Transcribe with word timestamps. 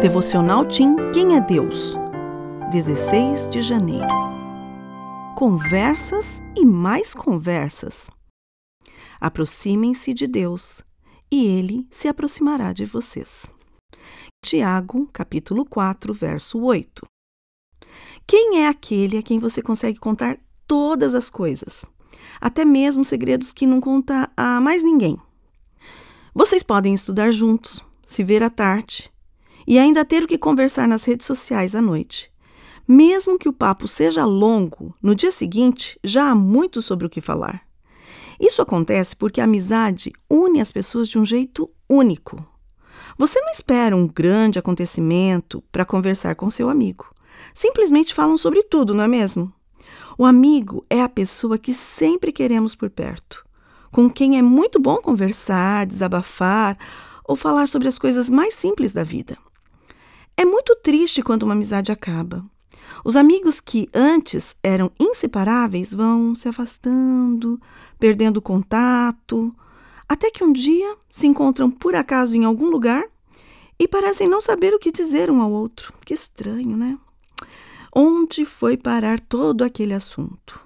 Devocional 0.00 0.66
Tim 0.66 0.96
Quem 1.12 1.36
é 1.36 1.40
Deus? 1.42 1.94
16 2.72 3.50
de 3.50 3.60
janeiro. 3.60 4.08
Conversas 5.36 6.40
e 6.56 6.64
mais 6.64 7.12
conversas. 7.12 8.10
Aproximem-se 9.20 10.14
de 10.14 10.26
Deus 10.26 10.82
e 11.30 11.44
ele 11.44 11.86
se 11.90 12.08
aproximará 12.08 12.72
de 12.72 12.86
vocês. 12.86 13.44
Tiago, 14.42 15.06
capítulo 15.12 15.66
4, 15.66 16.14
verso 16.14 16.58
8. 16.62 17.04
Quem 18.26 18.62
é 18.62 18.68
aquele 18.68 19.18
a 19.18 19.22
quem 19.22 19.38
você 19.38 19.60
consegue 19.60 19.98
contar 19.98 20.38
todas 20.66 21.14
as 21.14 21.28
coisas, 21.28 21.84
até 22.40 22.64
mesmo 22.64 23.04
segredos 23.04 23.52
que 23.52 23.66
não 23.66 23.82
conta 23.82 24.32
a 24.34 24.62
mais 24.62 24.82
ninguém? 24.82 25.18
Vocês 26.34 26.62
podem 26.62 26.94
estudar 26.94 27.30
juntos, 27.30 27.84
se 28.06 28.24
ver 28.24 28.42
à 28.42 28.48
tarde 28.48 29.12
e 29.66 29.78
ainda 29.78 30.04
ter 30.04 30.26
que 30.26 30.38
conversar 30.38 30.86
nas 30.88 31.04
redes 31.04 31.26
sociais 31.26 31.74
à 31.74 31.82
noite. 31.82 32.30
Mesmo 32.86 33.38
que 33.38 33.48
o 33.48 33.52
papo 33.52 33.86
seja 33.86 34.24
longo, 34.24 34.94
no 35.02 35.14
dia 35.14 35.30
seguinte 35.30 35.98
já 36.02 36.30
há 36.30 36.34
muito 36.34 36.82
sobre 36.82 37.06
o 37.06 37.10
que 37.10 37.20
falar. 37.20 37.62
Isso 38.40 38.62
acontece 38.62 39.14
porque 39.14 39.40
a 39.40 39.44
amizade 39.44 40.12
une 40.28 40.60
as 40.60 40.72
pessoas 40.72 41.08
de 41.08 41.18
um 41.18 41.24
jeito 41.24 41.70
único. 41.88 42.36
Você 43.18 43.40
não 43.40 43.50
espera 43.50 43.94
um 43.94 44.06
grande 44.06 44.58
acontecimento 44.58 45.62
para 45.70 45.84
conversar 45.84 46.34
com 46.34 46.50
seu 46.50 46.68
amigo. 46.70 47.14
Simplesmente 47.52 48.14
falam 48.14 48.38
sobre 48.38 48.62
tudo, 48.62 48.94
não 48.94 49.04
é 49.04 49.08
mesmo? 49.08 49.52
O 50.16 50.24
amigo 50.24 50.84
é 50.88 51.02
a 51.02 51.08
pessoa 51.08 51.58
que 51.58 51.72
sempre 51.72 52.32
queremos 52.32 52.74
por 52.74 52.90
perto, 52.90 53.44
com 53.90 54.08
quem 54.08 54.38
é 54.38 54.42
muito 54.42 54.80
bom 54.80 54.96
conversar, 54.96 55.86
desabafar 55.86 56.76
ou 57.24 57.36
falar 57.36 57.68
sobre 57.68 57.88
as 57.88 57.98
coisas 57.98 58.28
mais 58.28 58.54
simples 58.54 58.92
da 58.92 59.04
vida. 59.04 59.36
É 60.40 60.44
muito 60.46 60.74
triste 60.74 61.22
quando 61.22 61.42
uma 61.42 61.52
amizade 61.52 61.92
acaba. 61.92 62.42
Os 63.04 63.14
amigos 63.14 63.60
que 63.60 63.90
antes 63.92 64.56
eram 64.62 64.90
inseparáveis 64.98 65.92
vão 65.92 66.34
se 66.34 66.48
afastando, 66.48 67.60
perdendo 67.98 68.40
contato, 68.40 69.54
até 70.08 70.30
que 70.30 70.42
um 70.42 70.50
dia 70.50 70.96
se 71.10 71.26
encontram 71.26 71.70
por 71.70 71.94
acaso 71.94 72.38
em 72.38 72.46
algum 72.46 72.70
lugar 72.70 73.04
e 73.78 73.86
parecem 73.86 74.26
não 74.26 74.40
saber 74.40 74.72
o 74.72 74.78
que 74.78 74.90
dizer 74.90 75.30
um 75.30 75.42
ao 75.42 75.50
outro. 75.50 75.92
Que 76.06 76.14
estranho, 76.14 76.74
né? 76.74 76.98
Onde 77.94 78.46
foi 78.46 78.78
parar 78.78 79.20
todo 79.20 79.62
aquele 79.62 79.92
assunto? 79.92 80.58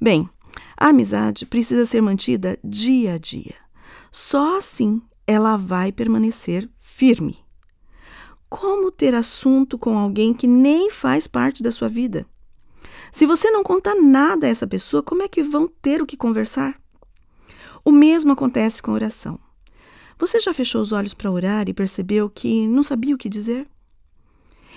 Bem, 0.00 0.26
a 0.74 0.88
amizade 0.88 1.44
precisa 1.44 1.84
ser 1.84 2.00
mantida 2.00 2.58
dia 2.64 3.16
a 3.16 3.18
dia. 3.18 3.56
Só 4.10 4.56
assim 4.56 5.02
ela 5.26 5.58
vai 5.58 5.92
permanecer 5.92 6.66
firme. 6.78 7.41
Como 8.52 8.90
ter 8.90 9.14
assunto 9.14 9.78
com 9.78 9.96
alguém 9.96 10.34
que 10.34 10.46
nem 10.46 10.90
faz 10.90 11.26
parte 11.26 11.62
da 11.62 11.72
sua 11.72 11.88
vida? 11.88 12.26
Se 13.10 13.24
você 13.24 13.50
não 13.50 13.62
conta 13.62 13.94
nada 13.94 14.46
a 14.46 14.50
essa 14.50 14.66
pessoa, 14.66 15.02
como 15.02 15.22
é 15.22 15.28
que 15.28 15.42
vão 15.42 15.66
ter 15.66 16.02
o 16.02 16.06
que 16.06 16.18
conversar? 16.18 16.78
O 17.82 17.90
mesmo 17.90 18.30
acontece 18.30 18.82
com 18.82 18.92
oração. 18.92 19.40
Você 20.18 20.38
já 20.38 20.52
fechou 20.52 20.82
os 20.82 20.92
olhos 20.92 21.14
para 21.14 21.30
orar 21.30 21.66
e 21.66 21.72
percebeu 21.72 22.28
que 22.28 22.66
não 22.66 22.82
sabia 22.82 23.14
o 23.14 23.18
que 23.18 23.26
dizer? 23.26 23.66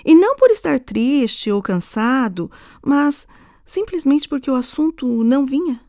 E 0.06 0.16
não 0.16 0.38
por 0.38 0.52
estar 0.52 0.80
triste 0.80 1.52
ou 1.52 1.62
cansado, 1.62 2.50
mas 2.82 3.28
simplesmente 3.66 4.30
porque 4.30 4.50
o 4.50 4.56
assunto 4.56 5.06
não 5.22 5.46
vinha. 5.46 5.82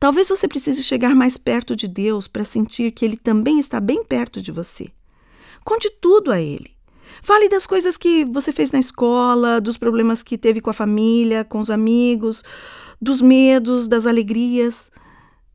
Talvez 0.00 0.28
você 0.28 0.48
precise 0.48 0.82
chegar 0.82 1.14
mais 1.14 1.36
perto 1.36 1.76
de 1.76 1.86
Deus 1.86 2.26
para 2.26 2.44
sentir 2.44 2.90
que 2.90 3.04
Ele 3.04 3.16
também 3.16 3.60
está 3.60 3.78
bem 3.78 4.02
perto 4.02 4.42
de 4.42 4.50
você. 4.50 4.90
Conte 5.64 5.90
tudo 6.00 6.32
a 6.32 6.40
ele. 6.40 6.70
Fale 7.22 7.48
das 7.48 7.66
coisas 7.66 7.96
que 7.96 8.24
você 8.24 8.52
fez 8.52 8.72
na 8.72 8.78
escola, 8.78 9.60
dos 9.60 9.76
problemas 9.76 10.22
que 10.22 10.38
teve 10.38 10.60
com 10.60 10.70
a 10.70 10.74
família, 10.74 11.44
com 11.44 11.60
os 11.60 11.70
amigos, 11.70 12.42
dos 13.00 13.20
medos, 13.20 13.86
das 13.86 14.06
alegrias. 14.06 14.90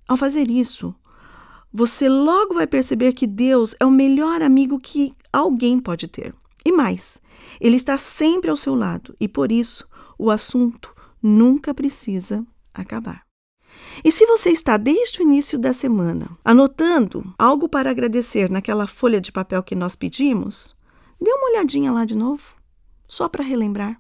Ao 0.08 0.16
fazer 0.16 0.50
isso, 0.50 0.94
você 1.74 2.08
logo 2.08 2.54
vai 2.54 2.68
perceber 2.68 3.14
que 3.14 3.26
Deus 3.26 3.76
é 3.80 3.86
o 3.86 3.92
melhor 3.92 4.42
amigo 4.42 4.80
que 4.80 5.12
alguém 5.34 5.80
pode 5.80 6.08
ter. 6.08 6.34
E 6.64 6.72
mais, 6.72 7.22
ele 7.60 7.76
está 7.76 7.98
sempre 7.98 8.50
ao 8.50 8.56
seu 8.56 8.76
lado 8.76 9.16
e 9.20 9.28
por 9.28 9.52
isso 9.52 9.88
o 10.18 10.32
assunto 10.32 10.96
nunca 11.22 11.74
precisa 11.74 12.46
acabar. 12.74 13.26
E 14.04 14.12
se 14.12 14.26
você 14.26 14.50
está 14.50 14.78
desde 14.78 15.20
o 15.20 15.24
início 15.24 15.58
da 15.58 15.74
semana 15.74 16.38
anotando 16.44 17.24
algo 17.38 17.68
para 17.68 17.90
agradecer 17.90 18.50
naquela 18.50 18.88
folha 18.88 19.22
de 19.22 19.32
papel 19.32 19.64
que 19.64 19.76
nós 19.76 19.96
pedimos, 19.96 20.76
dê 21.22 21.32
uma 21.32 21.52
olhadinha 21.52 21.92
lá 21.92 22.06
de 22.06 22.16
novo, 22.16 22.54
só 23.08 23.30
para 23.30 23.44
relembrar. 23.44 24.00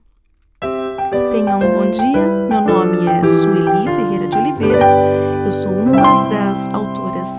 Tenha 1.31 1.58
um 1.58 1.59
bom 1.59 1.91
dia. 1.91 2.28
Meu 2.50 2.62
nome 2.62 3.08
é 3.08 3.28
Sueli 3.28 3.86
Ferreira 3.96 4.28
de 4.28 4.38
Oliveira. 4.38 4.86
Eu 5.46 5.52
sou 5.52 5.72
uma 5.72 6.30
das 6.30 6.68
autoras 6.74 7.30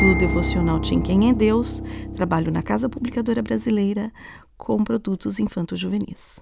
do 0.00 0.18
devocional 0.18 0.80
Tim 0.80 1.00
Quem 1.00 1.30
é 1.30 1.32
Deus. 1.32 1.82
Trabalho 2.14 2.52
na 2.52 2.62
Casa 2.62 2.88
Publicadora 2.88 3.42
Brasileira 3.42 4.12
com 4.56 4.82
produtos 4.84 5.38
infanto-juvenis. 5.38 6.40